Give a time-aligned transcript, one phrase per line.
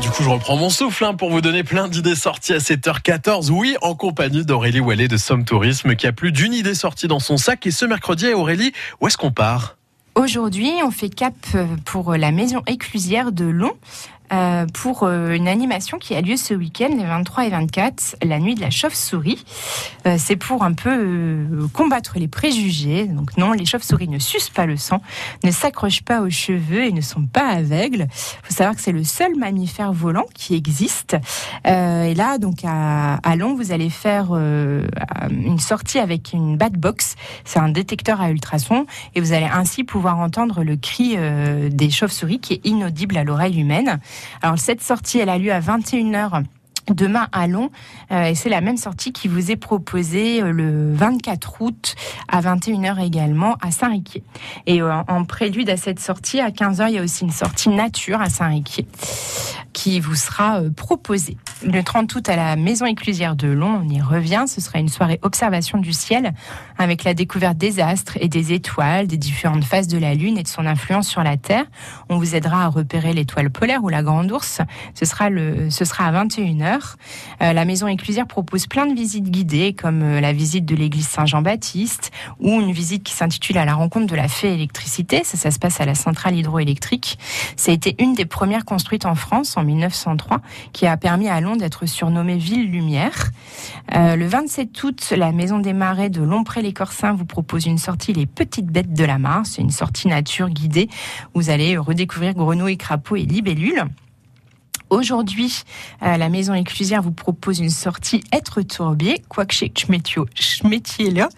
[0.00, 3.50] Du coup, je reprends mon souffle hein, pour vous donner plein d'idées sorties à 7h14.
[3.50, 7.18] Oui, en compagnie d'Aurélie Wallet de Somme Tourisme qui a plus d'une idée sortie dans
[7.18, 7.66] son sac.
[7.66, 9.78] Et ce mercredi, Aurélie, où est-ce qu'on part?
[10.14, 11.34] Aujourd'hui, on fait cap
[11.86, 13.72] pour la maison éclusière de Long.
[14.32, 18.38] Euh, pour euh, une animation qui a lieu ce week-end, les 23 et 24, la
[18.38, 19.44] nuit de la chauve-souris.
[20.06, 23.06] Euh, c'est pour un peu combattre les préjugés.
[23.06, 25.00] Donc non, les chauves-souris ne sucent pas le sang,
[25.44, 28.08] ne s'accrochent pas aux cheveux et ne sont pas aveugles.
[28.10, 31.16] Il faut savoir que c'est le seul mammifère volant qui existe.
[31.64, 37.14] et là, donc à, à Long, vous allez faire une sortie avec une bat box.
[37.44, 41.16] C'est un détecteur à ultrasons et vous allez ainsi pouvoir entendre le cri
[41.70, 44.00] des chauves-souris qui est inaudible à l'oreille humaine.
[44.42, 46.42] Alors cette sortie, elle a lieu à 21h
[46.94, 47.70] demain à Long.
[48.10, 51.94] Euh, et c'est la même sortie qui vous est proposée euh, le 24 août
[52.28, 54.22] à 21h également à Saint-Riquier.
[54.66, 57.68] Et euh, en prélude à cette sortie, à 15h, il y a aussi une sortie
[57.68, 58.86] nature à Saint-Riquier
[59.76, 61.36] qui vous sera proposée.
[61.62, 64.44] Le 30 août à la Maison Éclusière de Long, on y revient.
[64.46, 66.32] Ce sera une soirée observation du ciel
[66.78, 70.42] avec la découverte des astres et des étoiles, des différentes phases de la Lune et
[70.42, 71.66] de son influence sur la Terre.
[72.08, 74.62] On vous aidera à repérer l'étoile polaire ou la grande ours.
[74.94, 76.94] Ce sera, le, ce sera à 21h.
[77.42, 81.08] Euh, la maison éclusière propose plein de visites guidées, comme euh, la visite de l'église
[81.08, 85.22] Saint-Jean-Baptiste ou une visite qui s'intitule À la rencontre de la fée électricité.
[85.22, 87.18] Ça, ça se passe à la centrale hydroélectrique.
[87.56, 90.40] Ça a été une des premières construites en France 1903,
[90.72, 93.30] qui a permis à Londres d'être surnommée Ville Lumière.
[93.94, 98.26] Euh, le 27 août, la maison des Marais de Lompré-les-Corsins vous propose une sortie Les
[98.26, 99.44] Petites Bêtes de la Mare.
[99.44, 100.88] C'est une sortie nature guidée.
[101.34, 103.84] Vous allez redécouvrir grenouilles, crapauds et libellules.
[104.88, 105.64] Aujourd'hui,
[106.04, 109.72] euh, la maison éclusière vous propose une sortie Être tourbier, quoique chez
[110.64, 111.28] métier là.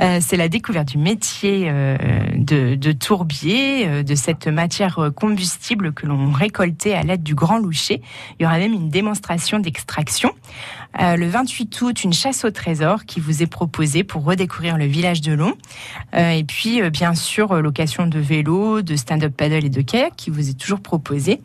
[0.00, 1.96] Euh, c'est la découverte du métier euh,
[2.36, 8.02] de, tourbier, de cette matière combustible que l'on récoltait à l'aide du grand loucher.
[8.38, 10.30] Il y aura même une démonstration d'extraction.
[10.96, 15.20] le 28 août, une chasse au trésor qui vous est proposée pour redécouvrir le village
[15.22, 15.54] de Long.
[16.14, 20.48] et puis, bien sûr, location de vélo, de stand-up paddle et de kayak qui vous
[20.48, 21.40] est toujours proposée.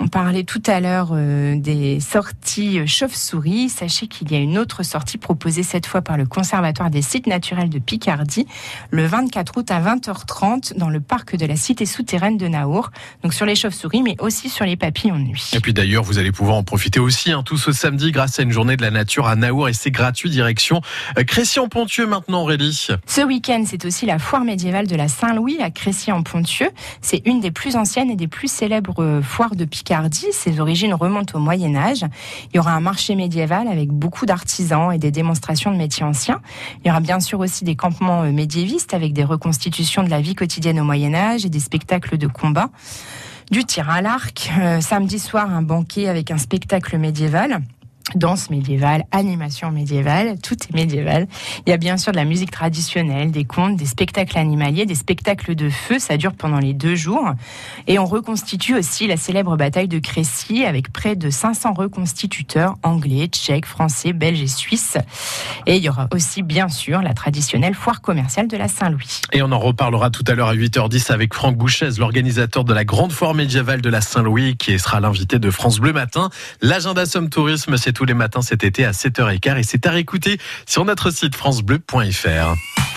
[0.00, 3.68] On parlait tout à l'heure euh, des sorties chauve-souris.
[3.68, 7.26] Sachez qu'il y a une autre sortie proposée cette fois par le Conservatoire des sites
[7.26, 8.46] naturels de Picardie
[8.90, 12.90] le 24 août à 20h30 dans le parc de la cité souterraine de Naour.
[13.22, 15.50] Donc sur les chauves-souris, mais aussi sur les papillons de nuit.
[15.54, 18.42] Et puis d'ailleurs, vous allez pouvoir en profiter aussi hein, tout ce samedi grâce à
[18.42, 20.80] une journée de la nature à Naour et c'est gratuit direction
[21.18, 22.88] euh, Crécy-en-Pontieux maintenant, Aurélie.
[23.06, 26.70] Ce week-end, c'est aussi la foire médiévale de la Saint-Louis à Crécy-en-Pontieux.
[27.00, 29.83] C'est une des plus anciennes et des plus célèbres euh, foires de Picardie
[30.32, 32.04] ses origines remontent au Moyen Âge.
[32.52, 36.40] Il y aura un marché médiéval avec beaucoup d'artisans et des démonstrations de métiers anciens.
[36.84, 40.20] Il y aura bien sûr aussi des campements euh, médiévistes avec des reconstitutions de la
[40.20, 42.70] vie quotidienne au Moyen Âge et des spectacles de combat.
[43.50, 44.50] Du tir à l'arc.
[44.58, 47.60] Euh, samedi soir, un banquet avec un spectacle médiéval
[48.14, 51.26] danse médiévale, animation médiévale, tout est médiéval.
[51.66, 54.94] Il y a bien sûr de la musique traditionnelle, des contes, des spectacles animaliers, des
[54.94, 57.32] spectacles de feu, ça dure pendant les deux jours.
[57.86, 63.26] Et on reconstitue aussi la célèbre bataille de Crécy avec près de 500 reconstituteurs anglais,
[63.26, 64.98] tchèques, français, belges et suisses.
[65.66, 69.22] Et il y aura aussi bien sûr la traditionnelle foire commerciale de la Saint-Louis.
[69.32, 72.84] Et on en reparlera tout à l'heure à 8h10 avec Franck Bouchez, l'organisateur de la
[72.84, 76.28] grande foire médiévale de la Saint-Louis, qui sera l'invité de France Bleu Matin.
[76.60, 80.38] L'agenda Somme Tourisme, c'est tous les matins cet été à 7h15 et c'est à réécouter
[80.66, 82.83] sur notre site francebleu.fr.